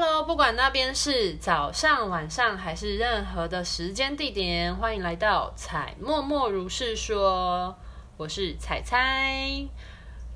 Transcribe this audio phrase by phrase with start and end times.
[0.00, 7.76] Hello，不管那边是早上、晚上还是任何的时间地点，欢迎来到彩默默如是说。
[8.16, 9.66] 我是彩彩。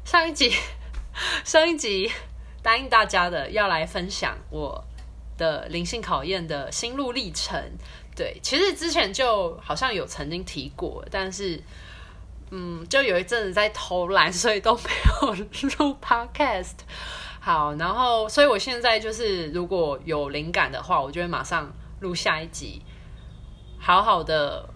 [0.04, 0.53] 上一集，
[1.46, 2.11] 上一集
[2.61, 4.83] 答应大家的要来分享我
[5.39, 7.57] 的灵性考验的心路历程。
[8.17, 11.63] 对，其实之前就好像有曾经提过，但是
[12.51, 14.91] 嗯，就有一阵子在偷懒，所以都没
[15.23, 15.33] 有
[15.79, 16.79] 录 Podcast。
[17.45, 22.80] 好，然后，所以我现在就是，如果有灵感的话，我就会马上录下一集，
[23.80, 24.69] 好好的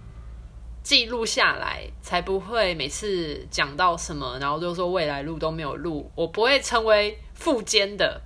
[0.82, 8.20] 记录下来，才不会每次讲到什么，然后就说未来录都没有录，我不会成为副监的，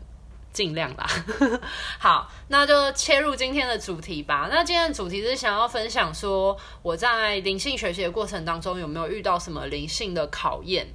[0.55, 1.07] 尽量啦。
[2.01, 4.49] 好，那就切入今天的主题吧。
[4.51, 10.95] 那今天的主题是想要分享说，我在灵性学习的过程当中有没有遇到什么灵性的考验？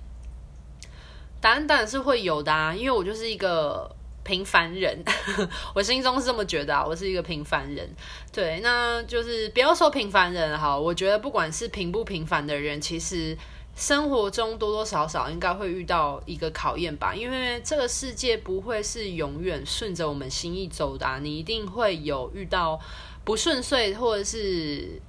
[1.46, 3.88] 答案当然是会有的啊，因为我就是一个
[4.24, 5.04] 平凡人，
[5.76, 7.88] 我心中是这么觉得啊，我是一个平凡人。
[8.34, 13.38] 对，那就是不要说平凡人哈，我觉得不管是平不平凡的人，其实
[13.76, 22.80] 生活中多多少少应该会遇到一个考验吧，因为这个世界不会是永远顺着我们心意走的，你一定会有遇到
[23.24, 25.00] 不顺遂或者是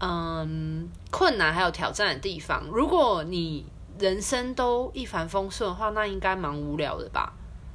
[0.00, 2.66] 嗯困难还有挑战的地方。
[2.70, 3.64] 如果你
[4.00, 7.32] 人生都一帆风顺的话，那应该蛮无聊的吧？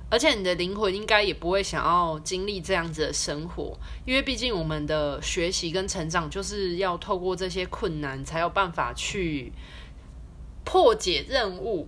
[0.09, 9.51] 而且你的灵魂应该也不会想要经历这样子的生活，因为毕竟我们的学习跟成长就是要透过这些困难，才有办法去
[10.63, 11.87] 破解任务。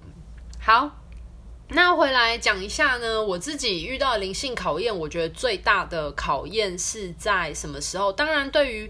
[0.59, 0.91] 好，
[1.69, 8.11] 那回来讲一下呢，我自己遇到灵性考验，我觉得最大的考验是在什么时候？
[8.11, 8.89] 当然，对于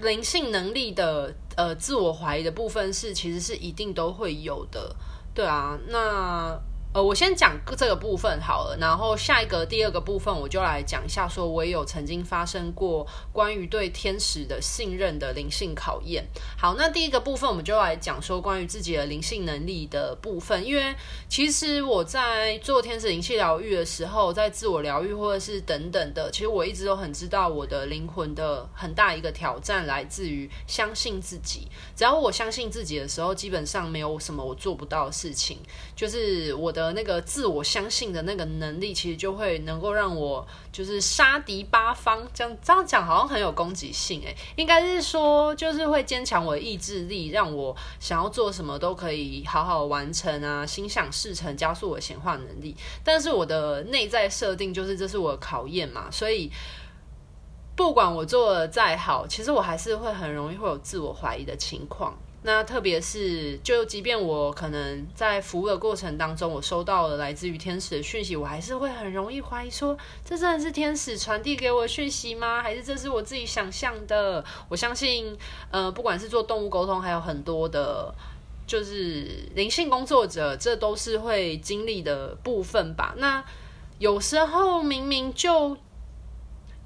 [0.00, 1.34] 灵性能力的。
[1.58, 4.94] 呃，自我怀疑的部分是，其实是一定都会有的，
[5.34, 6.56] 对啊，那。
[6.94, 16.26] 呃，我先讲这个部分好了，然后下一个第二个部分我就来讲一下，说我也有曾经发生过关于对天使的信任的灵性考验。
[16.56, 20.96] 好，那第一个部分我们就来讲说关于自己的灵性能力的部分，因为
[21.28, 31.68] 其实我在做天使灵气疗愈的时候，在自我疗愈或者是等等的，其实我一直都很知道我的灵魂的很大一个挑战来自于相信自己。
[31.94, 35.58] 只要我相信自己的时候，基本上没有什么我做不到的事情，
[35.94, 36.72] 就是我。
[36.78, 42.26] 的那个自我相信的那个能力，其实就会能够让我就是杀敌八方。
[42.32, 52.76] 这样这样讲好像很有攻击性诶，应该是说就是会坚强我的意志力，让我想要做什么都可以好好完成啊，心想事成，加速我的显化能力。
[53.02, 56.50] 但是我的内在设定就是这是我的考验嘛，所以
[57.74, 62.16] 不管我做的再好，其实我还是会很容易会有自我怀疑的情况。
[62.40, 72.62] 那特别是，就即便我可能在服务的过程当中，我收到了来自于天使的讯息，我还是会很容易怀疑说，这真的是天使传递给我的讯息吗？
[72.62, 74.44] 还是这是我自己想象的？
[74.68, 75.36] 我相信，
[75.72, 78.14] 呃，不管是做动物沟通，还有很多的，
[78.68, 83.14] 就是灵性工作者，这都是会经历的部分吧。
[83.18, 83.44] 那
[83.98, 85.76] 有时候明明就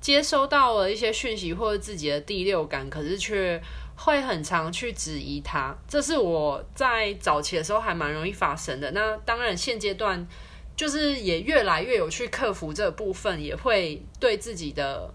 [0.01, 3.63] 接收到了一些讯息，或者自己的第六感，可是却。
[3.97, 8.91] 会很常去质疑他，这是我在早期的时候还蛮容易发生的。
[8.93, 10.27] 那当然，现阶段
[10.75, 15.13] 就是也越来越有去克服这部分，也会对自己的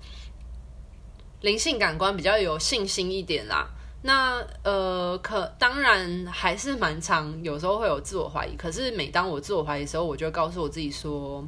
[1.42, 3.68] 灵性感官比较有信心一点啦。
[4.04, 8.56] 那呃，可当然还是蛮常，有时候会有自我怀疑。
[8.56, 11.46] 可是每当我自我怀疑的时候，我就告诉我自己说，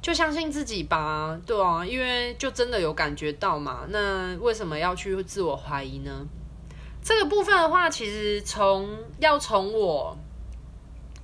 [0.00, 3.86] 就相信自己吧，对啊，因为就真的有感觉到嘛。
[3.88, 6.24] 那为什么要去自我怀疑呢？
[7.02, 8.88] 这个部分的话，其实从
[9.18, 10.16] 要从我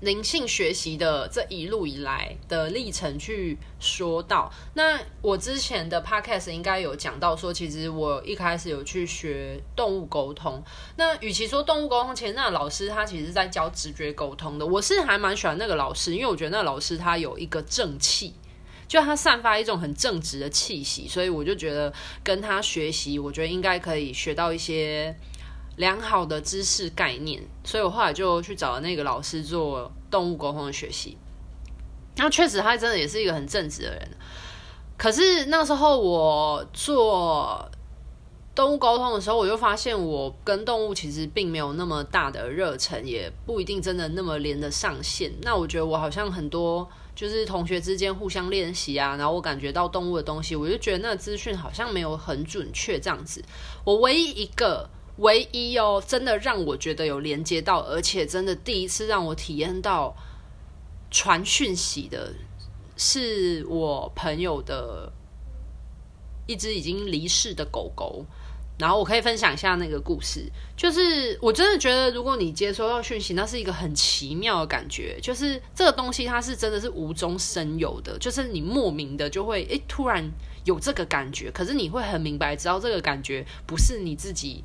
[0.00, 10.62] 灵性学习的这一路以来的历程去说到，那我之前的 podcast 应该有讲到说，其实我一开始有去学动物沟通。
[10.96, 14.66] 那与其说动物沟通，其实那老师他其实是在教直觉沟通的。
[14.66, 18.34] 我是还蛮喜欢那个老师，因为我觉得那个老师他有一个正气，
[18.88, 21.92] 就他散发一种很正直的气息，所以我就觉得
[22.22, 25.14] 跟他学习，我觉得应该可以学到一些。
[25.76, 31.18] 良好的知识概念，所以我后来就去找了那个老师做动物沟通的学习。
[32.16, 34.08] 那确实，他真的也是一个很正直的人。
[34.96, 37.70] 可是那时候我做
[38.54, 45.30] 动物沟通的时候，我就发现我跟动物其实并没有那么大的热忱，也不一定真的那么连得上线。
[45.42, 53.44] 那我觉得我好像很多就是同学之间互相练习啊，然后我感觉到动物的东西，我就觉得那资讯好像没有很准确这样子。
[53.84, 54.88] 我唯一一个。
[55.18, 60.14] 唯一哦，真的让我觉得有连接到，而且真的第一次让我体验到
[61.10, 62.34] 传讯息的，
[62.96, 65.12] 是我朋友的
[66.46, 68.24] 一只已经离世的狗狗。
[68.78, 80.30] 然后我可以分享一下那个故事，就是我真的觉得，如果你接收到讯息，那是一个很奇妙的感觉，就是这个东西它是真的是无中生有的，就是你莫名的就会诶突然
[80.64, 84.62] 有这个感觉，可是你会很明白知道这个感觉不是你自己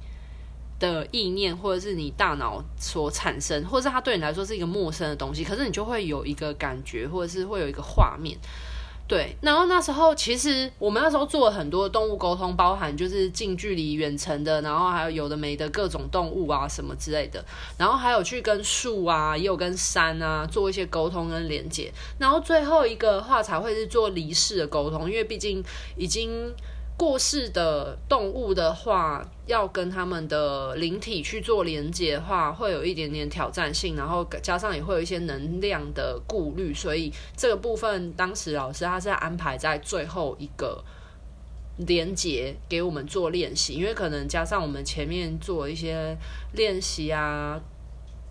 [0.81, 8.36] 的意念，或者是你大脑所产生，或者是它对你来说是一个陌生的东西，可是你就会有一个感觉，或者是会有一个画面。
[9.07, 17.44] 对，然后那时候其实我们那时候做了很多动物沟通，包含就是近距离、远程的，然后还有有的没的各种动物啊什么之类的，
[17.78, 25.63] 然后还有去跟树啊，也有跟山啊做一些沟通跟连接，然后最后一个话才会是做离世的沟通，因为毕竟
[25.98, 26.54] 已经。
[27.01, 40.83] 过世的动物的话，要跟他们的灵体去做连接的话，会有一点点挑战性，然后加上也会有一些能量的顾虑，所以这个部分当时老师他是安排在最后一个
[41.77, 46.15] 连接给我们做练习，因为可能加上我们前面做一些
[46.54, 47.59] 练习啊，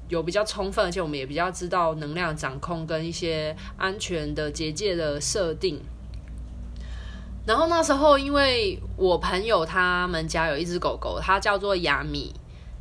[0.09, 5.83] 有比较充分，而且我们也比较知道能量掌控跟一些安全的结界的设定。
[7.51, 12.33] 然后那时候，因为我朋友他们家有一只狗狗，它叫做亚米。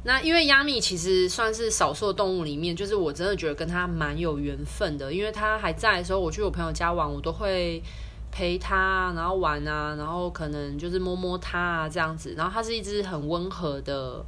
[0.04, 5.12] 那因为亚米其实算是少数动物里面，就是我真的觉得跟它蛮有缘分的。
[5.12, 7.82] 因为它还在的时候，我去我朋友家玩，我都会
[8.32, 12.36] 陪它，然后玩啊，然后可能就是摸摸它啊这样子。
[12.38, 14.24] 然后它是一只很温和的，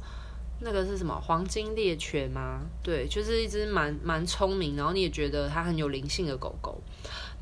[0.58, 2.62] 那个是什么黄金猎犬吗？
[2.82, 6.82] 对，就是一只蛮蛮聪明，然后你也觉得它很有灵性的狗狗。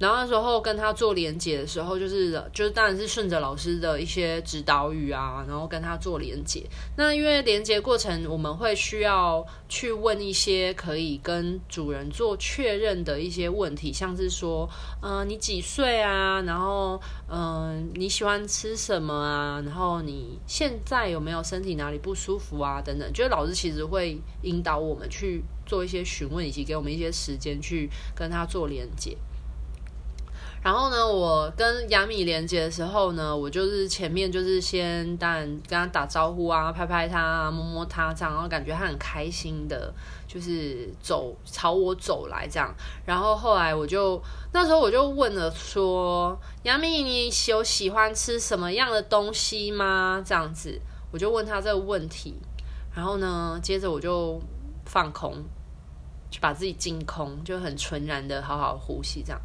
[0.00, 6.64] 然后那时候跟他做连接的时候，就是就是当然是顺着老师的一些指导语啊，然后跟他做连接。
[6.96, 14.66] 那因为连接过程，我们会需要去问一些可以跟主人做确认的一些问题，像是说，
[15.02, 16.40] 嗯、呃，你几岁啊？
[16.46, 16.98] 然后，
[17.28, 19.62] 嗯、你喜欢吃什么啊？
[19.66, 22.80] 然后你现在有没有身体哪里不舒服啊？
[22.80, 29.14] 等等，就是老师其实会引导我们去做一些询问，以及给我们一些时间去跟他做连接。
[30.62, 39.90] 然后呢，我跟亚米连接的时候呢，我就是前面就是先当然跟他打招呼啊，拍拍他啊，摸摸他这样，然后感觉他很开心的，
[40.28, 42.74] 就是走朝我走来这样。
[43.06, 44.22] 然后后来我就
[44.52, 50.78] 那时候我就问了说：“亚米，你有喜欢吃什么样的东西吗？”这样子，
[51.10, 52.34] 我就问他这个问题。
[52.94, 54.38] 然后呢，接着我就
[54.84, 55.42] 放空，
[56.28, 59.40] 就把自己净空，就很纯然的好好呼吸这样。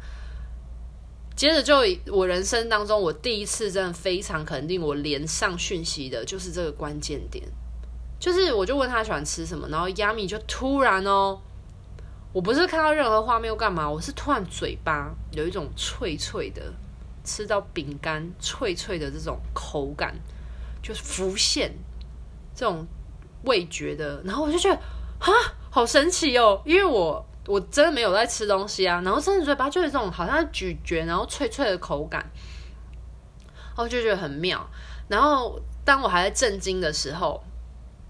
[1.36, 1.76] 接着就
[2.10, 7.44] 我人生当中，我第一次真的非常肯定，我连上讯息的就是这个关键点，
[8.18, 11.38] 就是我就问他喜欢吃什么，然后亚米就突然哦，
[12.32, 16.72] 我不是看到任何画面又干嘛，我是突然嘴巴有一种脆脆的，
[17.22, 20.18] 吃到饼干脆脆的这种口感，
[20.82, 21.70] 就是浮现
[22.54, 22.86] 这种
[23.44, 24.76] 味觉的，然后我就觉得
[25.18, 25.28] 啊，
[25.68, 27.22] 好神奇哦，因为我。
[27.46, 32.28] 我真的没有在吃东西啊，然后甚至嘴巴就有这种好像咀嚼，然后脆脆的口感，
[33.44, 34.68] 然后就觉得很妙。
[35.08, 37.40] 然后当我还在震惊的时候，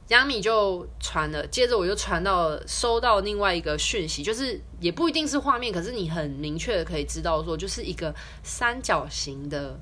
[0.09, 9.79] 亚米就传了，接着我就传到收到另外一个讯息，就是也不一定是画面，可是你很明确的可以知道说，就是一个三角形的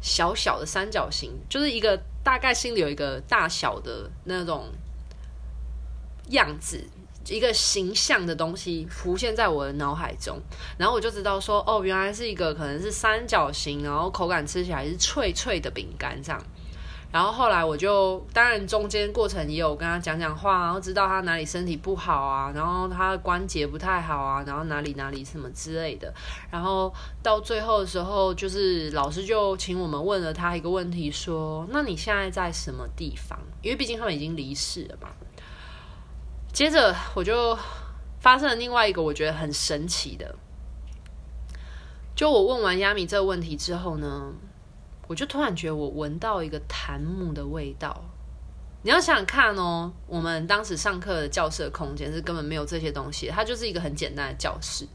[0.00, 4.66] 小小的三角形，就是一个大概心里有一个大小的那种
[6.30, 6.84] 样子。
[7.30, 10.38] 一个形象的东西浮现在我的脑海中，
[10.76, 16.42] 然后我就知道说，哦，原来是一个可能是三角形，然后口感吃起来是脆脆的饼干这样。
[17.12, 26.14] 然后后来我就，当然中间过程也有跟他讲讲话，然后知道他哪里身体不好啊，然后他关节不太好啊，然后哪里哪里什么之类的。
[26.52, 33.36] 然后到最后的时候，就是老师就请我们问了他一个问题，说，那你现在在什么地方？
[33.60, 35.08] 因为毕竟他们已经离世了嘛。
[36.52, 37.56] 接着我就
[38.18, 40.36] 发生了另外一个我觉得很神奇的，
[42.14, 44.32] 就我问完亚米这个问题之后呢，
[45.06, 48.04] 我就突然觉得我闻到一个檀木的味道。
[48.82, 54.86] 你要想想看哦，我们当时上课的教室的空间是根本没有这些东西，它就是一个很简单的教室，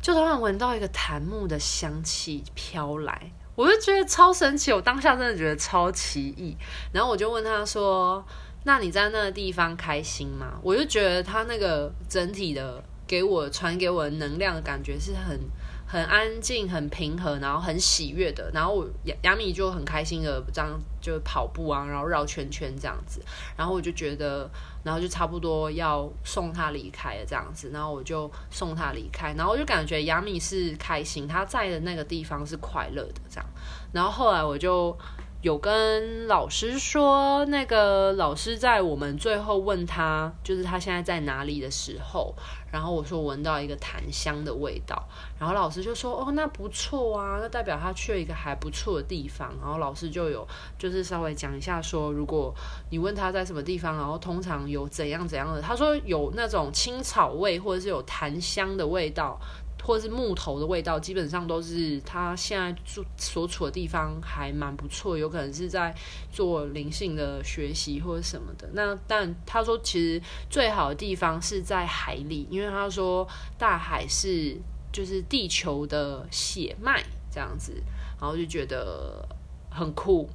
[0.00, 6.56] 就突然闻到一个檀木的香气飘来，我就觉得超神奇，我当下真的觉得超奇异。
[6.92, 8.24] 然后我就问他说。
[8.64, 10.58] 那你在那个地方开心吗？
[10.62, 15.40] 我就觉得他那个整体的给我传给我的能量的感觉是很
[15.84, 18.50] 很安静、很平和，然后很喜悦的。
[18.54, 23.20] 然后我亚亚米就很开心的这样就跑步啊，然后绕圈圈这样子。
[23.56, 24.48] 然后我就觉得，
[24.84, 27.70] 然后就差不多要送他离开了这样子。
[27.72, 33.46] 然后我就送他离开，然后我就感觉亚米是开心，他在的那个地方是快乐的这样。
[33.92, 34.96] 然后后来我就。
[35.42, 42.32] 有跟老师说，那个老师在我们最后问他，就是他现在在哪里的时候，
[42.70, 45.08] 然后我说闻到一个檀香的味道，
[45.40, 49.52] 然后老师就说，哦，那不错啊，那代表他去了一个还不错的地方。
[49.60, 50.46] 然后老师就有
[50.78, 52.54] 就是稍微讲一下说，如果
[52.90, 59.40] 你问他在什么地方，然后通常有怎样怎样的，他说有那种青草味或者是有檀香的味道。
[59.82, 65.94] 或是木头的味道，基本上都是他现在住所处的地方还蛮不错，有可能是在
[66.30, 68.68] 做灵性的学习或者什么的。
[68.74, 73.26] 那但他说，其实最好的地方是在海里，因为他说
[73.58, 74.56] 大海是
[74.92, 77.74] 就是地球的血脉这样子，
[78.20, 79.28] 然后就觉得
[79.68, 80.30] 很酷。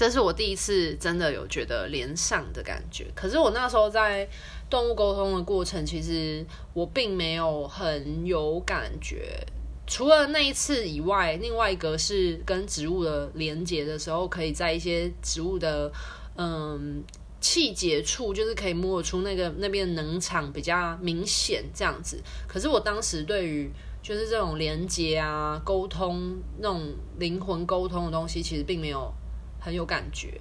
[0.00, 3.06] 这是我第一次真的有觉得连上的感觉。
[3.14, 4.26] 可是我那时候在。
[4.70, 9.44] 动物沟通的过程，其实我并没有很有感觉。
[9.84, 15.90] 除了那一次以外，另外一个是跟植物的连接的时候，可以在一些植物的
[16.36, 17.02] 嗯
[17.40, 22.22] 气节处，就是可以摸得出那个那边的能场比较明显这样子。
[22.46, 23.68] 可是我当时对于
[24.00, 29.12] 就是这种连接啊、沟通那种灵魂沟通的东西，其实并没有
[29.60, 30.40] 很有感觉。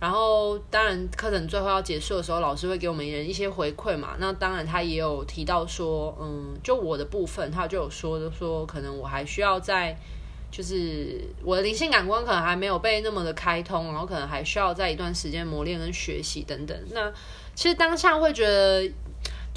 [0.00, 4.14] 然后，当然，课程最后要结束的时候，老师会给我们人一些回馈嘛。
[4.18, 9.98] 那当然，他也有提到说，嗯，就我的部分，他就有说的说，可能我还需要在，
[10.52, 16.78] 就是我的灵性感官可能还没有被那么的开通，然后可能还需要在一段时间磨练跟学习等等。
[16.92, 17.12] 那
[17.56, 18.88] 其实当下会觉得。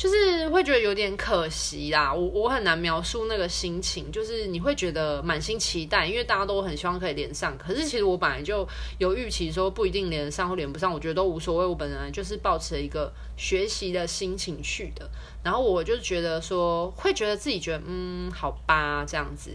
[0.01, 8.67] 就是会觉得有点可惜啦，我我很难描述那个心情，就是你会觉得满心期待，因为大家都很希望可以连上，可是其实我本来就
[8.97, 15.07] 有预期说不一定连上或连不上，我觉得都无所谓，我本来就是抱持一个学习的心情去的，
[15.43, 19.51] 然后我就觉得说会觉得自己觉得嗯好吧这样子，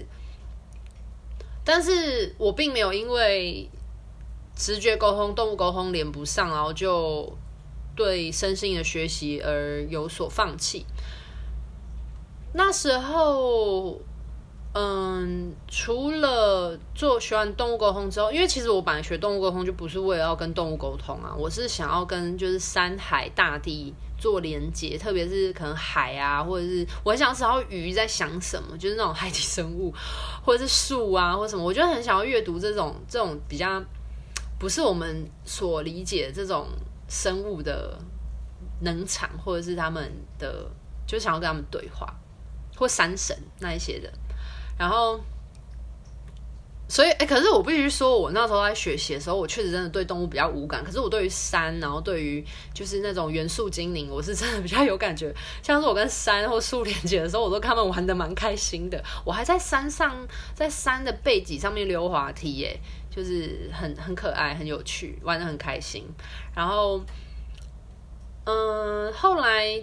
[1.64, 3.68] 但是我并没有因为
[4.54, 7.36] 直觉沟通、动物沟通连不上，然后就。
[7.96, 10.86] 对身心的学习而有所放弃。
[12.52, 14.00] 那时候，
[14.72, 29.92] 嗯，除了做学完动物沟通之后，因为其实我本来学动物沟通就不是为了要跟动物沟通啊，我是想要跟就是山海大地做连接，特别是可能海啊，或者是我很想知道鱼在想什么，就是那种海底生物，
[30.42, 33.82] 或者是树啊，或什么，我就很想要阅读这种这种比较
[34.58, 36.66] 不是我们所理解的这种。
[37.08, 37.98] 生物的
[38.80, 40.70] 能场，或者是他们的，
[41.06, 42.12] 就想要跟他们对话，
[42.76, 44.12] 或山神那一些的，
[44.78, 45.20] 然后，
[46.88, 50.84] 所以，哎、可是我必须说，我那时候在学习的时候，我确实真的对动物比较无感。
[50.84, 55.34] 可是我对于山，然后对于就是那种元素精灵，我是真的比较有感觉。
[55.62, 59.02] 像是我跟山或树连接的时候，我都跟他们玩的蛮开心的。
[59.24, 60.14] 我还在山上，
[60.54, 62.78] 在山的背脊上面溜滑梯，耶。
[63.16, 66.06] 就是很很可爱，很有趣，玩的很开心。
[66.54, 67.00] 然后，
[68.44, 69.82] 嗯，后来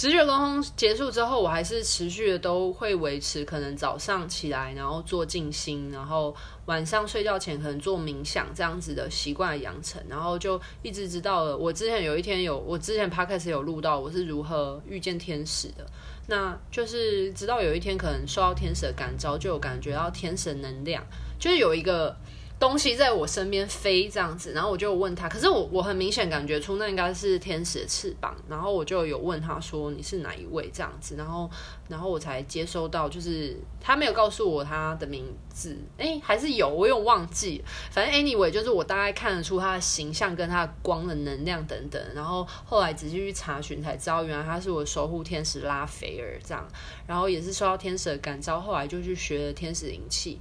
[0.00, 11.54] 直觉沟通结束之后，我还是持续的都会维持，可能早上起来然后做静心，然后晚上睡觉前可能做冥想这样子的习惯养成，然后就一直知道了。
[11.54, 15.86] 我之前有一天有，我之前 p 开始有录到我是如何遇见天使的，
[16.28, 21.04] 那就是直到有一天可能受到天使的感召，就有感觉到天使能量。
[21.38, 22.16] 就是有一个
[22.60, 31.50] 东西在我身边飞这样子，然后我就问他，可是我我很明显感觉出那应该是天使的翅膀，然后我就有问他说，你是哪一位这样子，然后
[31.88, 46.68] 然后我才接收到，就是他没有告诉我他的名字，诶，还是有，我有忘记，反正 anyway 就是我大概看得出他的形象跟他的光的能量等等，然后后来仔细去查询才知道，原来他是我守护天使拉斐尔这样，
[47.06, 50.38] 然后也是受到天使的感召，后来就去学了天使灵气。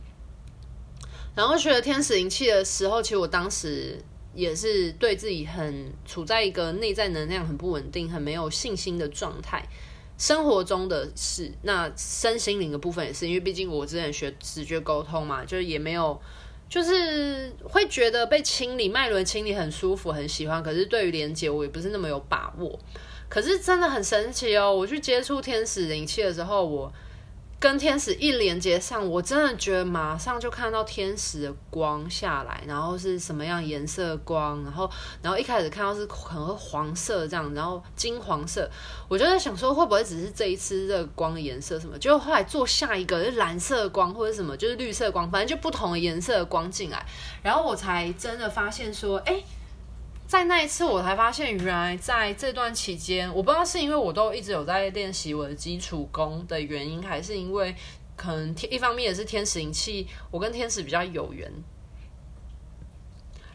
[1.39, 3.97] 然后学了天使灵气的时候，其实我当时
[4.35, 9.65] 也是对自己很处在一个内在能量很不稳定、很没有信心的状态。
[10.17, 16.21] 生活中的事，那身心灵的部分也是，因为毕竟我之前学直觉沟通嘛，就是也没有，
[16.67, 20.61] 就是会觉得被清理脉轮清理很舒服、很喜欢。
[20.61, 22.77] 可是对于连接，我也不是那么有把握。
[23.29, 24.75] 可是真的很神奇哦！
[24.75, 26.91] 我去接触天使灵气的时候，我。
[27.59, 34.89] 跟天使一连接上，我真的觉得马上就看到天使的光下来，然后是什么样颜色的光，然后，
[35.21, 38.69] 然后一开始看到是可能黄色这样，然后金黄色，
[39.09, 47.05] 我就在想说会不会只是这一次这个光的颜色什么，结果后来做下一个是蓝色的光或者什么，就是绿色光，反正就不同的颜色的光进来，
[47.43, 49.43] 然后我才真的发现说，哎。
[50.29, 57.75] 在那一次，我才发现，原来在这段期间，我不知道是因为我都一直有在练习我的基础功的原因，还是因为
[58.15, 61.51] 可能一方面也是天使灵气，我跟天使比较有缘，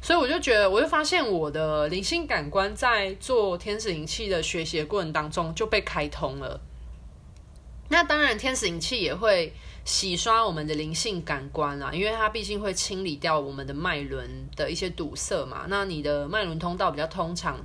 [0.03, 6.61] 所以我就觉得，我就发现我的灵性感官在做天使灵气的学习过程当中就被开通了。
[7.89, 9.53] 那当然，天使灵气也会
[9.85, 15.67] 洗刷我们的灵性感官啊，因为它毕竟会清理掉我们的脉轮的一些堵塞嘛。
[15.69, 17.59] 那你的脉轮通道比较通畅，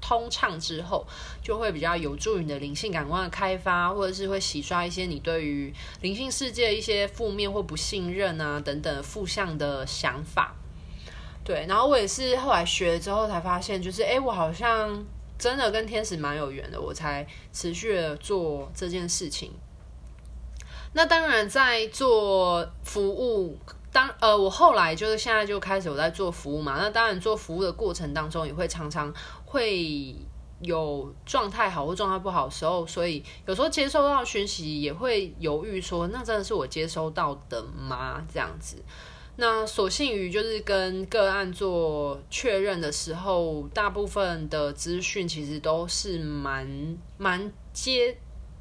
[0.00, 1.06] 通畅之后，
[1.42, 10.54] 就会比较有助于你的灵性感官的开发，或者是会洗刷一些你对于灵性世界一些负面或不信任啊等等负向的想法。
[11.44, 15.04] 对，然后我也是后来学了之后才发现，就是诶，我好像。
[15.38, 19.52] 真的跟天使蛮有缘的，我才持续的做这件事情。
[20.92, 23.58] 那当然，在做服务，
[23.92, 26.76] 当呃，我后来就是现在就开始我在做服务嘛。
[26.78, 29.12] 那当然，做服务的过程当中，也会常常
[29.44, 30.14] 会
[30.60, 38.24] 有状态好或状态不好的时候，所以有时候接收到讯息也会犹豫说，那真的是我接收到的吗？
[38.32, 38.82] 这样子。
[39.40, 48.18] 那所幸于就是跟个案做确认的时候，大部分的资讯其实都是蛮蛮接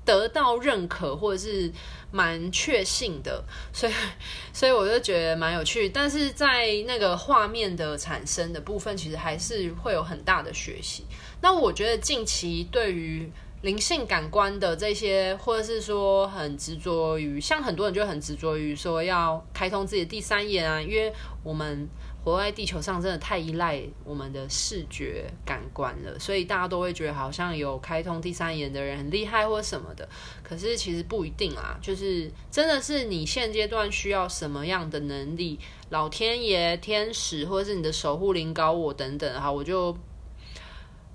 [0.08, 1.70] 得到认可或者是
[2.12, 3.94] 蛮确信的，所以
[4.54, 5.90] 所以我就觉得蛮有趣。
[5.90, 11.04] 但是在那个画面的产生的部分，其实还是会有很大的学习。
[11.42, 13.30] 那我觉得近期对于
[13.64, 21.12] 灵性感官的这些，或者是说很执着于，像很多人就很执着于说要开通自己的第三眼啊，因为
[21.44, 21.90] 我们
[22.28, 30.08] 活在地球上真的太依赖我们的视觉感官了，所以大家都会觉得好像有开通第三眼的人很厉害或什么的，
[30.44, 35.58] 可是其实不一定啊，就是真的是你现阶段需要什么样的能力，
[35.90, 39.96] 老天爷、天使或者是你的守护灵高我等等，哈，我就。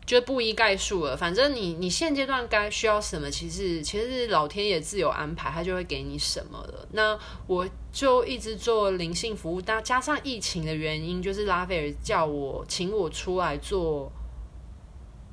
[0.04, 6.88] 就不一概述了，反正你你现阶段该需要什么，其实其实老天爷自有安排，他就会给你什么了。
[6.92, 14.10] 那我就一直做灵性服务，但加上疫情的原因，就是拉斐尔叫我请我出来做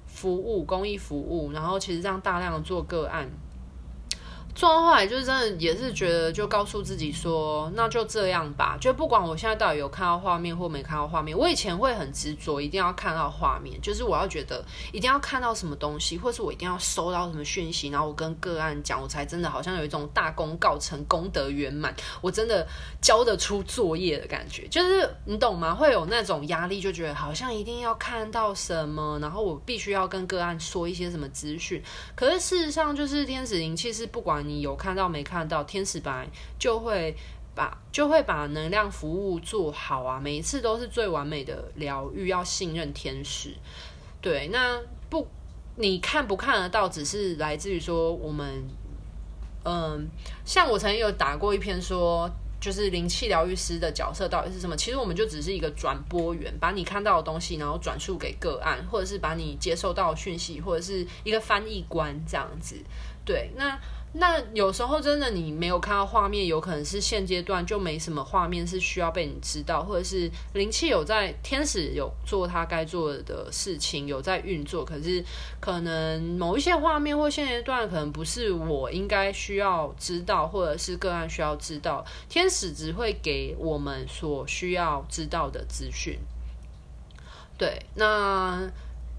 [0.06, 3.30] 服务，公益服务，然后其实这样大量的做个案。
[4.60, 8.78] 做到后来就是真的也是觉得，就告诉自己说，那就这样吧。
[8.78, 22.68] 就不管我现在到底有看到画面或没看到画面，我以前会很执着，一定要看到画面，就是我要觉得一定要看到什么东西，或是我一定要收到什么讯息，然后我跟个案讲，我才真的好像有一种大功告成、功德圆满，我真的
[23.02, 24.68] 交得出作业的感觉。
[24.68, 25.74] 就是你懂吗？
[25.74, 31.82] 会有那种压力，就觉得好像一定要看到什么，然后我必须要跟个案说一些什么资讯。
[32.14, 34.49] 可是事实上，就是天使灵气是不管。
[34.50, 35.64] 你有看到没看到？
[35.64, 37.16] 天使白就会
[37.54, 40.20] 把就会把能量服务做好啊！
[40.20, 43.54] 每一次都是最完美的疗愈，要信任天使。
[44.20, 45.28] 对，那不
[45.76, 48.64] 你看不看得到，只是来自于说我们，
[49.64, 50.08] 嗯，
[50.44, 54.76] 像我曾经有打过一篇说，就是灵气疗愈师的角色到底是什么？
[54.76, 62.76] 其实我们就只是一个转播员，把你看到的东西，然后转述给个案，或者是把你接收到讯息，或者是一个翻译官这样子。
[63.26, 63.78] 对，那。
[64.12, 75.24] 那有时候真的你没有看到画面，有可能是现阶段就没什么画面是需要被你知道，或者是灵气有在，天使有做他该做的事情，有在运作，可是
[75.60, 86.18] 可能某一些画面或现阶段可能不是我应该需要知道，或者是个案需要知道，天使只会给我们所需要知道的资讯。
[87.60, 88.72] 对，那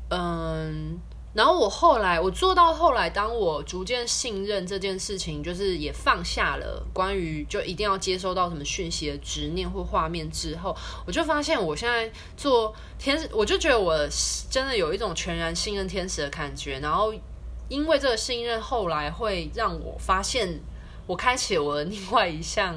[0.09, 0.98] 嗯。
[1.32, 13.96] 然后我后来，我做到后来，当我逐渐信任这件事情，就是也放下了关于就一定要接收到什么讯息的执念或画面之后，我就发现我现在做天使，我就觉得我
[14.50, 16.80] 真的有一种全然信任天使的感觉。
[16.80, 17.14] 然后
[17.68, 20.60] 因为这个信任，后来会让我发现，
[21.06, 22.74] 我开启我的另外一项，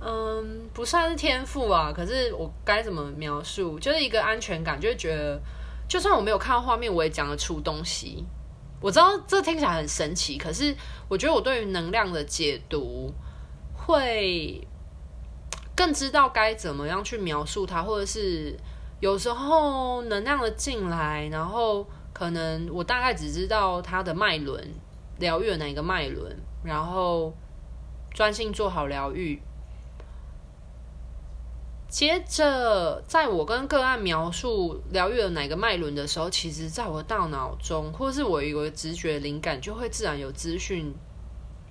[0.00, 3.78] 嗯，不算是天赋啊，可是我该怎么描述？
[3.78, 5.38] 就是一个安全感，就觉得。
[5.90, 8.24] 就算我没有看到画面，我也讲得出东西。
[8.80, 10.72] 我知道这听起来很神奇，可是
[11.08, 13.12] 我觉得我对于能量的解读
[13.74, 14.64] 会
[15.74, 18.56] 更知道该怎么样去描述它，或者是
[19.00, 24.72] 有时候能量的进来，然后可能我大概只知道它的脉轮，
[25.18, 27.34] 疗愈了哪一个脉轮，然后
[28.14, 29.42] 专心做好疗愈。
[31.90, 40.94] 接着，在我跟个案描述疗愈了哪个脉轮的时候，其实在我的大脑中，或是我有一个直觉灵感，就会自然有资讯，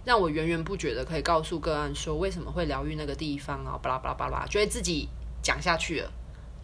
[0.04, 5.08] 让我源源不绝的可以告诉个案说为什么会疗愈那个地方啊，巴拉巴拉巴拉，就会自己
[5.42, 6.12] 讲下去了。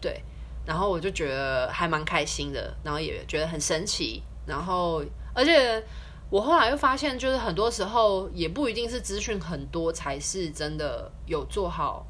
[0.02, 0.22] 对，
[0.66, 5.82] 然后我就觉得还蛮开心的，然后也觉得很神奇，然后而且
[6.28, 12.06] 我后来又发现，就是很多时候也不一定是资讯很多才是真的有做好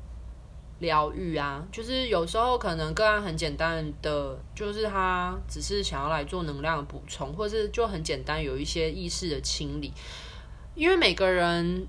[0.79, 1.65] 疗愈啊。
[1.73, 9.93] 就是有时候可能个案很简单的，就是他只是想要来做能量补充，或是就很简单有一些意识的清理。
[10.75, 11.87] 因为每个人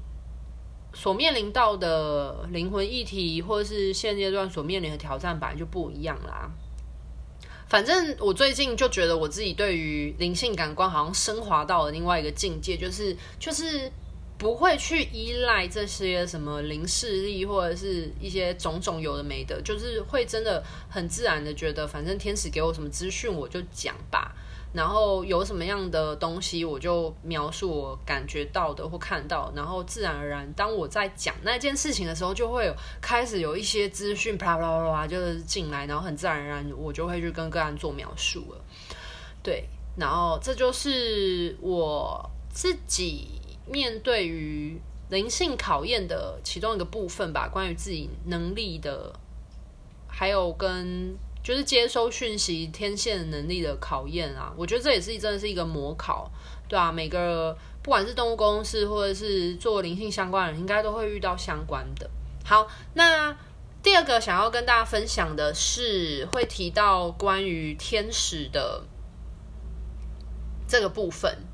[0.93, 6.49] 所面临到的灵魂议题，或是现阶段所面临的挑战，本来就不一样啦。
[7.67, 13.91] 反正我最近就觉得我自己对于灵性感官好像升华到了另外一个境界，就是就是
[14.37, 24.35] 不会去依赖这些什么灵视力或者是一些种种有的没的，就是会真的很自然的觉得，反正天使给我什么资讯我就讲吧。
[24.73, 38.61] 然后有什么样的东西，我就描述我感觉到的或看到，然后自然而然，当我在讲那件事情的时候，就会有开始有一些资讯啪啦啪啪就是进来，然后很自然而然，我就会去跟个案做描述了。
[39.41, 43.36] 对，然后这就是我自己
[43.71, 49.13] 面对于灵性考验的其中一个部分吧，关于自己能力的，
[50.07, 51.17] 还有跟。
[51.43, 56.29] 就是接收讯息、天线能力的考验啊，我觉得这也是真的是一个模考，
[56.67, 62.09] 对啊，每个不管是动物公司或者是做灵性相关的人，应该都会遇到相关的。
[62.43, 63.33] 好，那
[63.81, 68.83] 第二个想要跟大家分享的是，会提到关于天使的
[70.67, 71.45] 这个部分，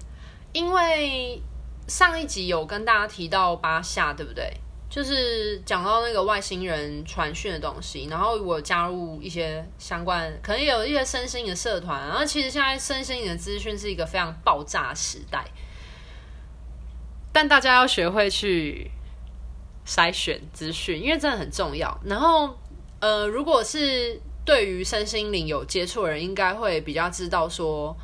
[0.54, 1.39] 因为
[1.88, 4.52] 上一集有跟大家提到巴夏，对不对？
[4.89, 12.08] 就是讲到那个外星人传讯的东西，然后我加入一些相关，可能有一些身心的社团。
[12.08, 15.43] 然后其实现在身心的资讯是一个非常爆炸时代，
[17.32, 18.91] 但大家要学会去
[19.84, 22.00] 筛选资讯，因为真的很重要。
[22.06, 22.56] 然后，
[23.00, 27.98] 呃，如果是对于身心灵有接触的人，应该会比较知道说，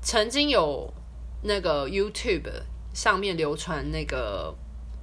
[0.00, 0.94] 曾经有
[1.42, 2.48] 那个 YouTube
[2.94, 4.54] 上面流传那个。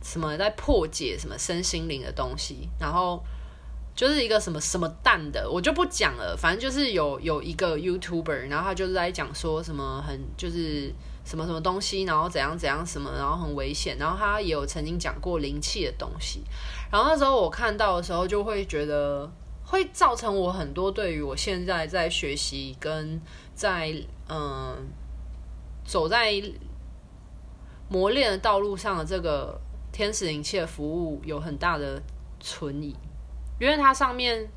[0.04, 3.22] 什么在破解什么身心灵的东西，然后
[3.94, 6.38] 就是一个什么什么蛋的，我就不讲了。
[6.38, 10.94] 反正就是有有一个 YouTuber，然后他就是在讲说什么很就是
[11.26, 13.98] 什么什么东西，然后怎样怎样什么，然后很危险。
[13.98, 16.42] 然后他也有曾经讲过灵气的东西。
[16.90, 19.30] 然后那时候我看到的时候，就会觉得
[19.66, 23.20] 会造成我很多对于我现在在学习跟
[23.56, 23.94] 在
[24.30, 24.88] 嗯
[25.84, 26.32] 走在
[27.90, 29.60] 磨练的道路上的这个。
[29.90, 32.00] 天使灵气的服务有很大的
[32.40, 32.96] 存疑，
[33.60, 34.48] 因为它上面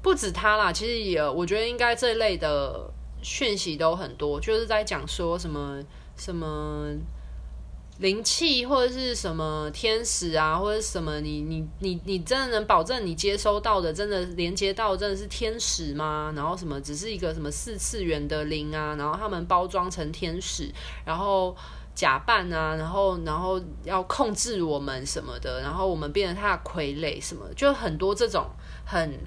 [0.00, 5.78] 不止它啦，其实也我觉得应该这一类的讯息都很多，就是在讲说什么
[6.16, 6.86] 什么
[7.98, 16.32] 灵气或者是什么天使啊，或者什么你你你你真的能保证你接收到的真的连接到的真的是天使吗？
[16.34, 20.72] 然后什么只是一个什么四次元的灵啊，然后他们包装成天使，
[21.04, 21.54] 然后。
[21.98, 28.48] 假扮啊，然后然后要控制我们什么的，然后我们变成他的傀儡什么，就很多这种
[28.86, 29.18] 很，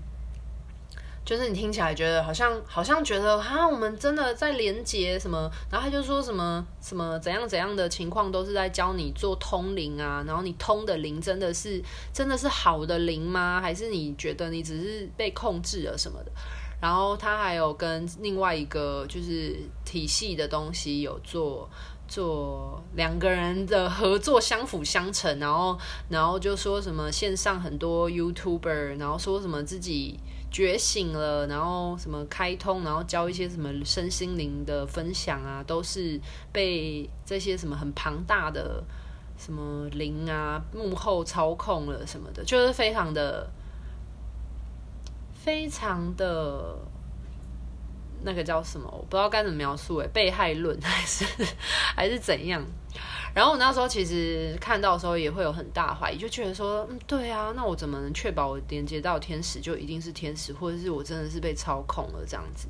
[1.26, 13.60] 就是你听起来觉得好像好像觉得哈，我们真的在连接什么，然后他就说什么什么怎样怎样的情况都是在教你做通灵啊，然后你通的灵真的是真的是好的灵吗？
[13.62, 16.32] 还是你觉得你只是被控制了什么的？
[16.80, 21.70] 然后他还有跟另外一个就是体系的东西有做。
[22.12, 30.20] 做两个人的合作相辅相成，然后然后就说什么线上很多 YouTuber，然后说什么自己
[30.52, 36.20] 觉醒了，然后什么开通，然后教一些什么身心灵的分享啊，都是
[36.52, 38.84] 被这些什么很庞大的
[39.38, 43.50] 什么灵啊幕后操控了什么的，就是非常的
[45.34, 46.78] 非常的。
[48.24, 48.88] 那个叫什么？
[48.92, 51.26] 我不知道该怎么描述诶，被害论还是
[51.96, 52.64] 还是怎样？
[53.34, 62.68] 然后我那时候其实看到的时候也会有很大怀疑，就觉得说，嗯，对啊，那我怎么能确保我连接到天使就一定是天使，或者是我真的是被操控了这样子？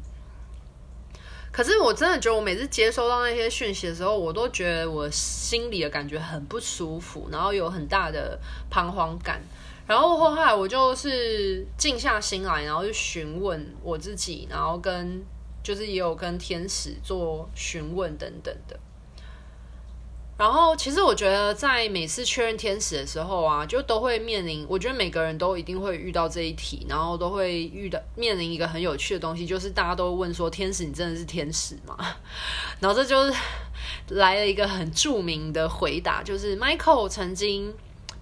[1.51, 9.41] 可是我真的觉得，我每次接收到那些讯息的时候，我都觉得我心里的感觉很不舒服，然后有很大的彷徨感。
[9.87, 15.25] 然后后来我就是静下心来，然后就询问我自己，然后跟。
[15.63, 18.79] 就是也有跟天使做询问等等的，
[20.37, 31.95] 然后其实我觉得在每次确认天使的时候啊，就都会面临，我觉得每个人都一定会遇到这一题，然后都会遇到面临一个很有趣的东西，就是大家都问说：“天使，你真的是天使吗？”
[32.81, 33.39] 然后这就是
[34.09, 37.71] 来了一个很著名的回答，就是 Michael 曾经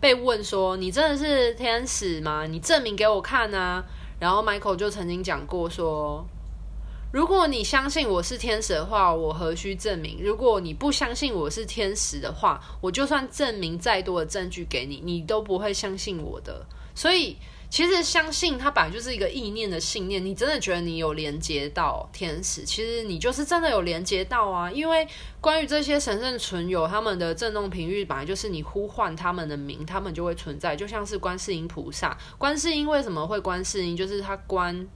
[0.01, 2.45] 被问说：“你真的是天使吗？
[2.45, 3.81] 你证明给我看啊！”
[4.19, 6.25] 然后 Michael 就曾经讲过说。
[7.11, 10.19] 如果你相信我是天使的话，我何须证明？
[10.21, 16.63] 如果你不相信我是天使的话，我就算证明再多的证据给你，你都不会相信我的。
[16.93, 17.35] 所以，
[17.67, 20.23] 其实相信它本来就是一个意念的信念。
[20.23, 24.71] 你真的觉得你有连接到天使，其实你就是真的有连接到啊。
[24.71, 25.07] 因为
[25.41, 30.75] 关于这些神圣存有，他们的振动频率本来就是你呼唤他们的名，他们就会存在。
[30.75, 33.97] 就像是观世音菩萨，观世音为什么会观世音？
[33.97, 34.87] 就是他观。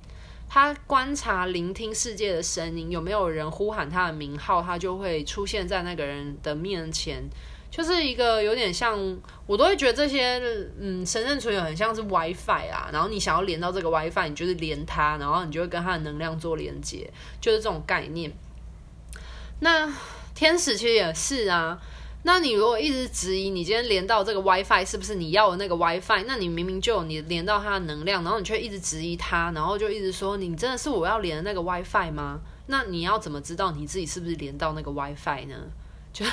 [0.54, 7.24] 他观察、聆听世界的声音，有没有人呼喊他的名号，他就会出现在那个人的面前，
[7.72, 10.40] 就是一个有点像，我都会觉得这些
[10.80, 17.12] 嗯神圣存有很像是 WiFi 啊，然后你想要连到这个 WiFi，你就是连它，然后你就会跟它的能量做连接，
[17.42, 18.32] 就是这种概念。
[19.62, 19.92] 那
[20.36, 21.82] 天使其实也是啊。
[22.26, 26.24] 那你如果一直质疑你今天连到这个 WiFi 是不是你要的那个 WiFi？
[26.26, 32.40] 那你明明就有你连到它的能量，然后你却一直质疑它，然后就一直说你真的是我要连的那个 WiFi 吗？
[32.68, 35.56] 那你要怎么知道你自己是不是连到那个 WiFi 呢？
[36.14, 36.26] 就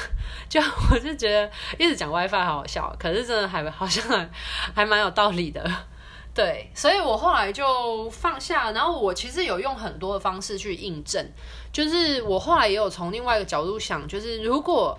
[0.49, 0.61] 就
[0.93, 4.31] 我就觉得一直讲 WiFi 好好笑，可是真的还好像还
[4.73, 5.69] 还蛮有道理的。
[6.33, 11.29] 对，所以我后来就放下，然后我其实有用很多的方式去印证，
[11.73, 14.97] 就是我后来也有从另外一个角度想，就是如果。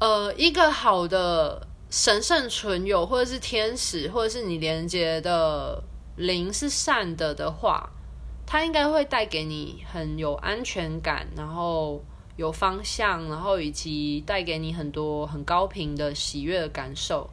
[0.00, 5.82] 呃，一个好的神圣存有，或者是天使，或者是你连接的
[6.16, 7.90] 灵是善的的话，
[8.46, 12.02] 它应该会带给你很有安全感，然后
[12.36, 17.28] 有方向，然后以及带给你很多很高频的喜悦的感受。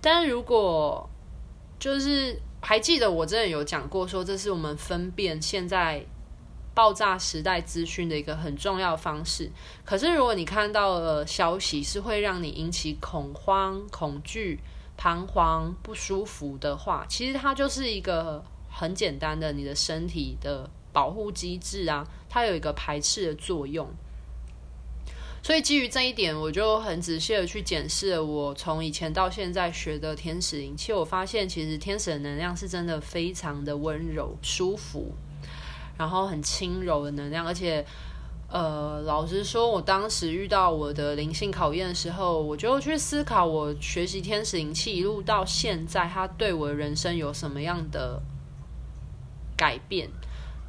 [0.00, 1.06] 但如果
[1.78, 6.06] 就是还记得我之前有讲过，说这是我们分辨现在。
[6.76, 9.50] 爆炸时代资讯的一个很重要的方式。
[9.82, 14.60] 可是，如果你看到了消息是会让你引起恐慌、恐惧、
[14.94, 23.88] 彷徨、不舒服的话，其实它就是一个很简单的你的身体的保护机制啊，它有一个排斥的作用。
[25.42, 35.14] 所以，基于这一点，我就很仔细的去检视了我从以前到现在学的天使灵气，我发现其实天使的能量是真的非常的温柔、舒服。
[35.98, 37.84] 然后很轻柔的能量，而且，
[38.48, 48.20] 呃，老实说，我当时遇到我的灵性考验的时候，我就去思考，我学习天使灵气一路到现在，它对我人生有什么样的
[49.56, 50.10] 改变？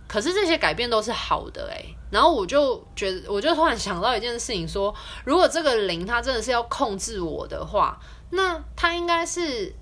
[0.07, 1.93] 可是这些改变都是好的诶。
[2.09, 9.75] 然后我就觉得，我就突然想到一件事情，说，如果这个灵它真的是要控制我的话，那它应该是，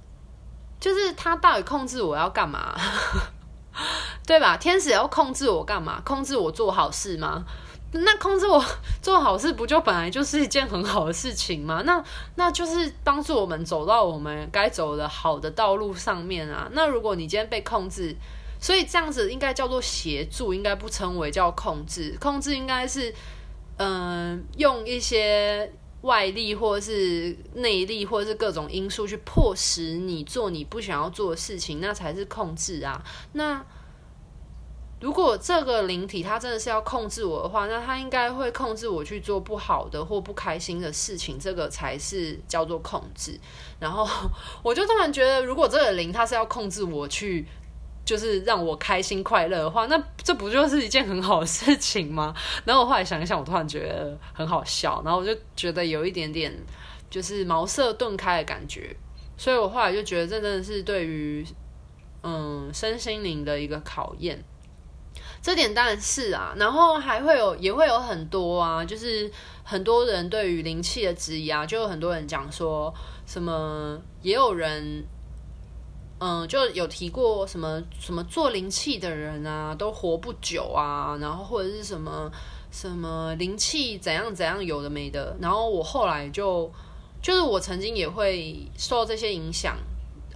[0.80, 2.76] 就是它到底控制我要干嘛？
[4.26, 4.58] 对吧？
[4.58, 6.02] 天使要控制我干嘛？
[6.06, 7.46] 控制我做好事吗？
[7.92, 8.62] 那控制我
[9.02, 11.84] 做好事，不就本来就是一件很好的事情吗？
[11.86, 12.04] 那
[12.36, 16.68] 那就是帮助我们走到我们该走的好的道路上面啊。
[16.74, 18.16] 那如果你今天被控制，
[18.60, 22.18] 所以这样子应该叫做协助，应该不称为叫控制。
[22.20, 23.14] 控制应该是，
[23.78, 33.02] 嗯、用一些外力或是内力或是各种因素去迫使你做你不想要做的事情，那才是控制啊。
[33.34, 33.64] 那
[35.02, 43.38] 如果这个灵体它真的是要控制我的话，那它应该会控制我去做不好的或不开心的事情，这个才是叫做控制。
[43.80, 44.08] 然后
[44.64, 47.46] 我就突然觉得，如果这个灵它是要控制我去，
[48.06, 52.34] 就是让我开心快乐的话，那这不就是一件很好的事情吗？
[52.64, 56.52] 然后我后来想一想，我突然觉得很好笑，然后我就觉得有一点点
[57.10, 58.96] 就是茅塞顿开的感觉。
[59.38, 61.46] 所以我后来就觉得，这真的是对于
[62.24, 64.42] 嗯身心灵的一个考验。
[65.46, 69.32] 这点当然是啊，然后还会有，也会有很多啊，就是
[69.64, 72.92] 很多人对于灵气的质疑啊，就有很多人讲说
[73.28, 75.06] 什么，也有人，
[76.18, 82.28] 嗯，就有提过什么什么做灵气的人啊，都活不久啊，然后或者是什么
[82.72, 86.72] 什么灵气怎样怎样有的没的，然后我后来就，
[87.22, 89.78] 就是我曾经也会受这些影响。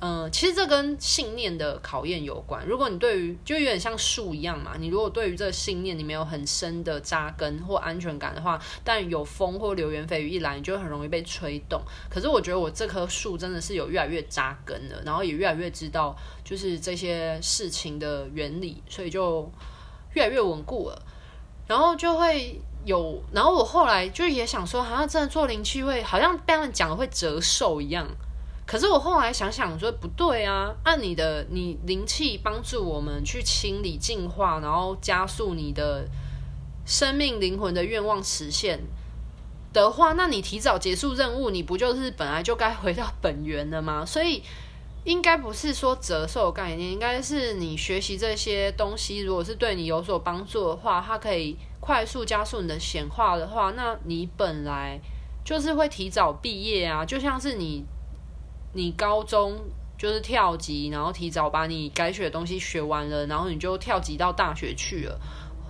[0.02, 2.66] 嗯，其实这跟信念的考验有关。
[2.66, 11.82] 如果你对于就有点像树一样嘛，你如果对于这个信念你没有很深的扎根或安全感的话，但有风或流言蜚语一来，你就很容易被吹动。
[12.10, 19.52] 可是我觉得我这棵树真的是有越来越扎根了，然后也越来越知道就是这些事情的原理，所以就
[20.14, 21.02] 越来越稳固了。
[21.68, 28.08] 然后就会有，然后我后来就也想说，好像真的做灵气会好像被他们讲的会折寿一样。
[28.70, 36.08] 可是我后来想想说不对啊，按你的你灵气帮助我们去清理净化，然后加速你的
[36.86, 38.80] 生命灵魂的愿望实现
[39.74, 44.06] 的话，那你提早结束任务，你不就是本来就该回到本源了吗？
[44.06, 44.44] 所以
[45.04, 55.00] 应该不是说折寿概念，应该是你学习这些东西，如果是对你有所帮助的话，它可以快速加速你的显化的话，那你本来
[55.44, 57.84] 就是会提早毕业啊，就像是你
[58.74, 59.58] 你高中
[59.98, 65.20] 就是跳级，然后提早把你该学的东西学完了，然后你就跳级到大学去了。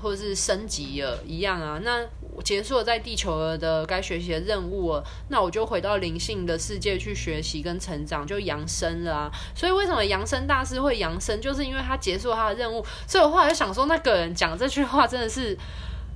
[0.01, 1.99] 或者是升级了一样啊，那
[2.41, 9.31] 结束了在地球的该学习的任务了，那我就回到灵性的世界去学习跟成长，就扬升了啊。
[9.53, 12.81] 所以为什么扬升大师会扬升，就是因为他结束他的任务。
[13.05, 15.57] 所以我后来就想说，那个人讲这句话真的是，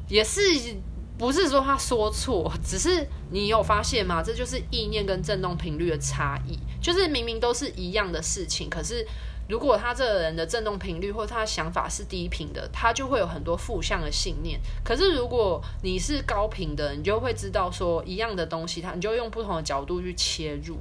[0.07, 0.39] 也是
[1.17, 4.21] 不是说他说错，只是你有发现吗？
[4.23, 9.05] 这就是意念跟振动频率的差异，就是明明都是一样的事情，可是。
[9.49, 14.57] 如果他这个人的振动频率或他的想法是低频的，他就会有很多负向的信念。
[14.85, 20.77] 可是如果你是高频的，你就会知道说一样的东西，他你就用不同的角度去切入。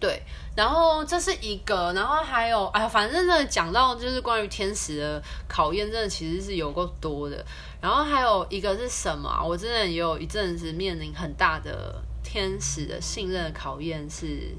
[0.00, 0.22] 对，
[0.56, 7.44] 然后这是一个，然后还有哎呀，反正真的讲到就是关于天使的考验，真的其实是有够多的。
[7.80, 9.42] 然后还有一个是什么？
[9.42, 14.54] 我真的也有一阵子面临很大的天使的信任考验是。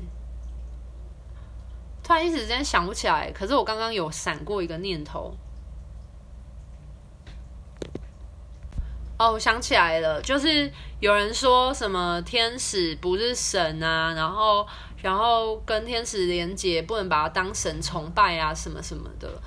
[2.03, 5.35] 突然一时之间想不起来，可是我刚刚有闪过一个念头。
[9.19, 19.39] 哦，我想起来了，就是有人说什么天使不是神啊，然后然后跟天使连接不能把它当神崇拜啊，什么什么的。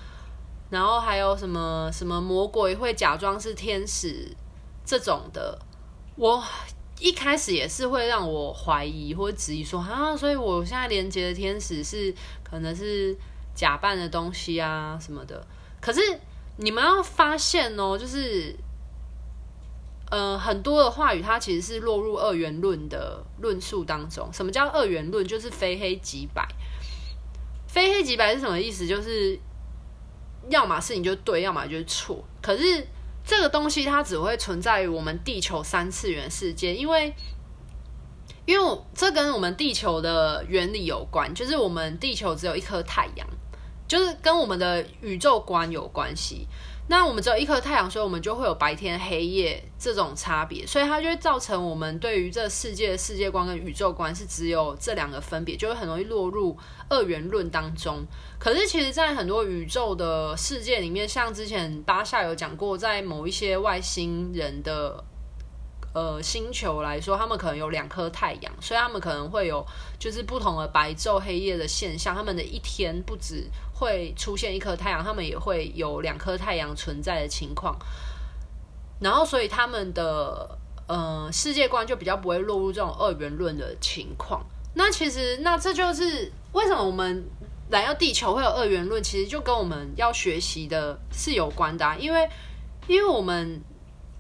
[0.75, 4.29] 然后还有什么什么魔鬼会假装是天使
[4.85, 5.59] 这种的，
[6.17, 6.45] 我。
[7.01, 13.15] 一开始也是会让我怀疑或质疑说啊，所以我现在连接的天使是可能是
[13.53, 15.45] 假扮的东西啊什么的。
[15.81, 16.01] 可是
[16.57, 18.55] 你们要发现哦，就是
[20.09, 24.33] 呃很多的话语它其实是落入二元论的论述当中。
[24.33, 25.27] 什么叫二元论？
[25.27, 26.47] 就是非黑即白。
[27.67, 28.87] 非黑即白是什么意思？
[28.87, 29.39] 就是
[30.49, 32.25] 要么是你就对，要么就是错。
[32.43, 32.87] 可是。
[33.27, 37.11] 这个东西它只会存在于我们地球三次元世界，因为，
[38.45, 43.27] 因为这跟我们地球的原理有关，就是我们地球只有一颗太阳，
[43.89, 46.47] 就是跟我们的宇宙观有关系。
[46.87, 56.57] 那我们只有一颗太阳，所以我们就会有白天黑夜这种差别，所以它就会造成我们对于这世界的世界观跟宇宙观是只有这两个分别，就会很容易落入
[56.91, 58.05] 二元论当中。
[58.39, 65.05] 可是其实，在很多宇宙的世界里面，像之前巴夏有讲过，在某一些外星人的。
[65.95, 69.65] 呃，星球来说，他们可能有两颗太阳，所以他们可能会有
[69.97, 72.13] 就是不同的白昼黑夜的现象。
[72.13, 77.79] 他们的一天不止会出现一颗太阳，他们也会有两颗太阳存在的情况。
[78.99, 84.45] 然后，所以他们的呃世界观就比较不会落入这种二元论的情况。
[84.75, 87.25] 那其实，那这就是为什么我们
[87.71, 92.29] 来到地球会有二元论，其实就跟我们要学习的是有关的，因为
[92.89, 93.63] 因为我们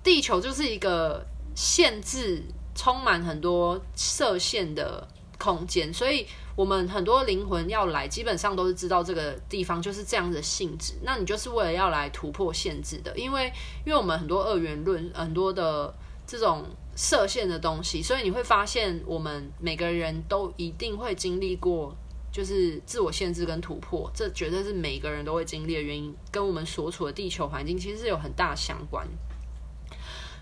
[0.05, 1.27] 地球就是一个。
[1.55, 2.43] 限制
[2.75, 5.07] 充满很多设限的
[5.39, 10.95] 空间，所以我们很多灵魂要来，基本上都是知道这个地方就是这样的性质。
[11.03, 13.53] 那你就是为了要来突破限制的，因为
[13.85, 15.95] 因为我们很多二元论，很多的
[16.27, 16.65] 这种
[16.97, 21.95] 设限的东西，所以你会发现，我们每个人都一定会经历过，
[22.33, 29.07] 就是自我限制跟突破，这绝对是每个人都会经历的原因，跟我们所处的地球环境其实是有很大相关。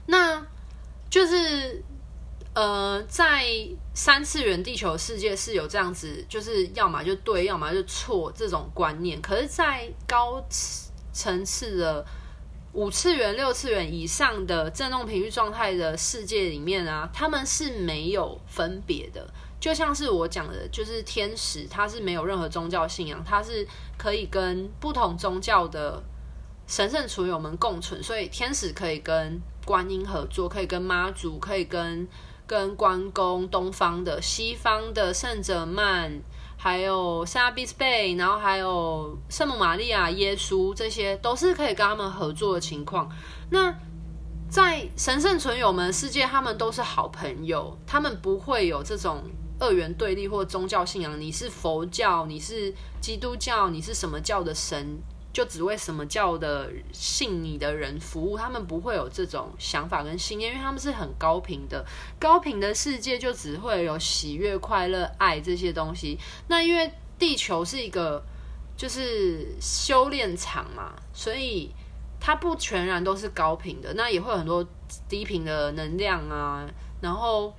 [0.06, 0.46] 那。
[1.12, 1.84] 就是，
[2.54, 3.44] 呃，在
[3.92, 9.20] 三次元地球世界是有这样子，就是要么就对，要么就错这种观念。
[9.20, 10.42] 可是，在高
[11.12, 12.06] 层次的
[12.72, 19.28] 五次元、六次元以上的振动频率状态的世界里面啊，他们是没有分别的。
[19.60, 26.02] 就像是我讲的，就是天使，他是没有任何宗教信仰，他是可以跟不同宗教的
[26.66, 29.38] 神圣存有们共存，所以天使可以跟。
[29.64, 32.06] 观音合作，可以跟妈祖，可以跟
[32.46, 36.20] 跟关公，东方的、西方的圣者曼，
[36.56, 43.10] 还有沙比斯贝，然后还有圣母玛利亚、耶稣，这些都是可以跟他们合作的情况。
[43.50, 43.74] 那
[44.50, 49.22] 在神圣存有们世界，他们都是好朋友，他们不会有这种
[49.58, 51.18] 二元对立或宗教信仰。
[51.18, 55.00] 你是佛教，你是基督教，你是什么教的神？
[55.32, 61.84] 就只为什么教的信你的人服务，他们不会有这种想法跟信念，因为他们是很高频的，
[62.18, 66.18] 高频的世界就只会有喜悦、快乐、爱这些东西。
[66.48, 68.22] 那因为地球是一个
[68.76, 71.70] 就是修炼场嘛，所以
[72.20, 74.66] 它不全然都是高频的，那也会有很多
[75.08, 76.68] 低频的能量啊，
[77.00, 77.54] 然后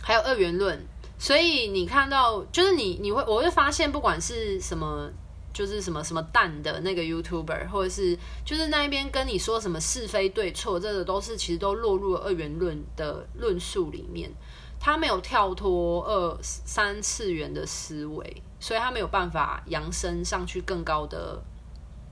[0.00, 0.80] 还有二元论。
[1.18, 5.08] 所以你看到，就是你你会，我会发现，不管是什么，
[5.52, 14.32] 就是什么什么蛋的那个 YouTuber，或者是就是那一边跟你说什么是非对错，这个都是其实都落入了二元论的论述里面，
[14.80, 21.42] 他没有跳脱二三次元的思维，所以他没有办法扬升上去更高的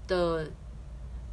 [0.07, 0.51] 的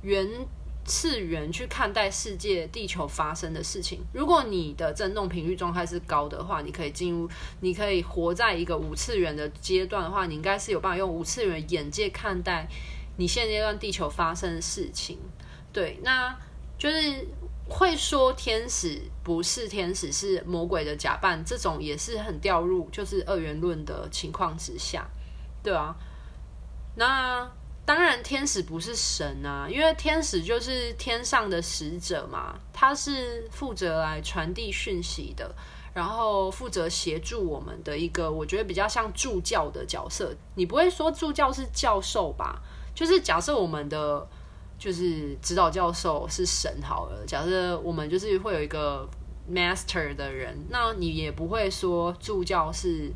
[0.01, 0.47] 原。
[0.87, 3.99] 次元去看待世界、地球发生的事情。
[4.13, 7.29] 如果你的振动频率状态是高的话，你可以进入，
[7.59, 12.67] 你可以活在一个五次元的阶段的话，你应该是有办法用五次元眼界看待
[13.17, 15.19] 你现阶段地球发生的事情。
[15.73, 16.33] 对，那
[16.77, 17.27] 就是
[17.67, 25.05] 会说天使不是天使，是魔鬼的假扮，这种也是很掉入就是二元论的情况之下，
[25.61, 25.93] 对啊，
[26.95, 27.51] 那。
[27.87, 35.55] 当然，天使不是神啊，因为天使就是天上的使者嘛，他是负责来传递讯息的，
[35.93, 40.35] 然后负责协助我们的一个，我觉得比较像助教的角色。
[40.55, 42.61] 你不会说助教是教授吧？
[42.93, 44.27] 就是假设我们的
[44.77, 49.07] 就是指导教授是神好了，假设我们就是会有一个
[49.49, 53.13] master 的人，那你也不会说助教是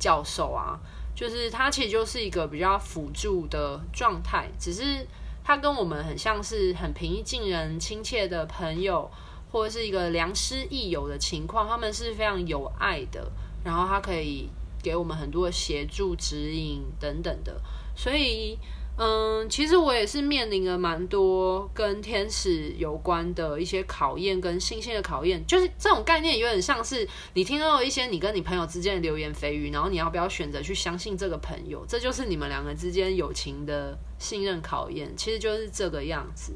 [0.00, 0.80] 教授啊。
[1.14, 5.06] 就是它其实就是一个比较辅助的状态，只是
[5.42, 9.10] 它跟我们很像是很平易近人、亲切的朋友，
[9.50, 11.68] 或者是一个良师益友的情况。
[11.68, 13.30] 他们是非常有爱的，
[13.64, 14.48] 然后他可以
[14.82, 17.60] 给我们很多的协助、指引等等的，
[17.94, 18.58] 所以。
[18.96, 36.52] 嗯，其实我也是面临了蛮多跟天使有关的一些考验跟信心的考验，就是这种概念有点像是你听到一些你跟你朋友之间的流言蜚语，然后你要不要选择去相信这个朋友，这就是你们两个之间友情的信任考验，其实就是这个样子，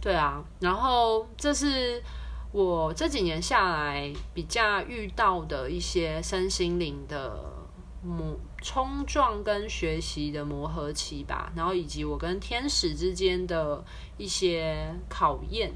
[0.00, 2.02] 对啊，然后这是
[2.50, 7.56] 我这几年下来比较遇到的一些身心灵的。
[8.00, 13.84] 磨冲撞跟学习的磨合期吧，然后以及我跟天使之间的
[14.16, 15.72] 一些考验。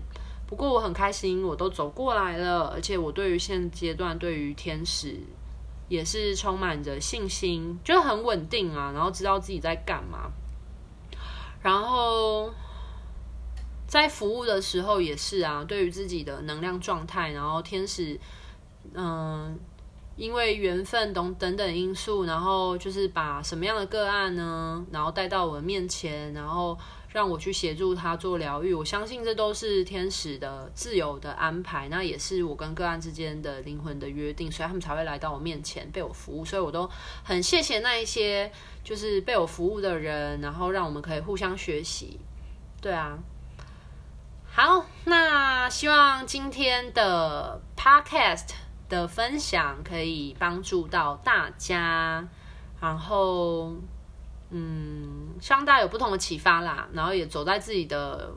[0.46, 5.20] 不过我很开心，我都走过来了，而且我对于现阶段对于天使
[5.88, 10.32] 也是充满着信心，就很稳定啊，然后知道自己在干嘛。
[11.62, 12.52] 然后
[13.86, 18.18] 在服务的时候也是啊，对于自己的能量状态，然后天使，
[18.94, 19.58] 嗯。
[20.16, 28.74] 因为缘分等等等因素，然后就是把什么样的个案呢，然后带到我的面前，然后让我去协助他做疗愈。
[28.74, 36.44] 我相信这都是天使的自由的安排，那也是我跟个案之间的灵魂的约定，所以他们才会来到我面前被我服务。
[36.44, 36.88] 所以我都
[37.24, 38.52] 很谢谢那一些
[38.84, 42.20] 就是被我服务的人，然后让我们可以互相学习。
[42.80, 43.18] 对啊，
[44.50, 48.50] 好，那希望今天的 Podcast。
[48.92, 52.28] 的分享可以帮助到大家，
[52.78, 53.72] 然后，
[54.50, 58.30] 嗯，希望大家有不同的启发啦，然后也走在自己的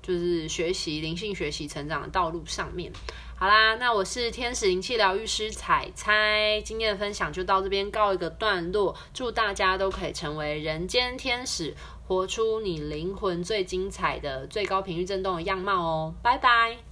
[0.00, 2.92] 就是学习灵性学习成长的道路上面。
[3.34, 11.74] 好啦，那我是天使灵气疗愈师彩彩，今天的分享就到这边告一个段落，祝大家都可以成为人间天使，
[12.06, 16.87] 活出你灵魂最精彩的最高频率振动的样貌哦，拜拜。